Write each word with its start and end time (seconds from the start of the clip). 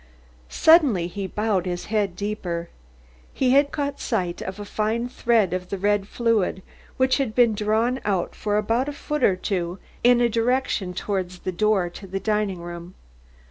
Suddenly 0.49 1.05
he 1.05 1.27
bowed 1.27 1.67
his 1.67 1.85
head 1.85 2.15
deeper. 2.15 2.69
He 3.31 3.51
had 3.51 3.71
caught 3.71 3.99
sight 3.99 4.41
of 4.41 4.59
a 4.59 4.65
fine 4.65 5.07
thread 5.07 5.53
of 5.53 5.69
the 5.69 5.77
red 5.77 6.07
fluid 6.07 6.63
which 6.97 7.17
had 7.17 7.35
been 7.35 7.53
drawn 7.53 7.99
out 8.03 8.33
for 8.33 8.57
about 8.57 8.89
a 8.89 8.93
foot 8.93 9.23
or 9.23 9.35
two 9.35 9.77
in 10.03 10.17
the 10.17 10.27
direction 10.27 10.95
towards 10.95 11.41
the 11.41 11.51
door 11.51 11.87
to 11.91 12.07
the 12.07 12.19
dining 12.19 12.61
room. 12.63 12.95